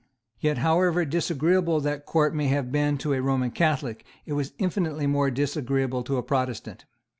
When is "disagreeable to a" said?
5.29-6.23